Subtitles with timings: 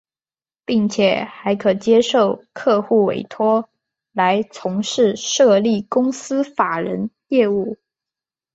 [0.65, 3.69] 并且还可接受客户委托
[4.13, 7.77] 来从事设立公司法人业务。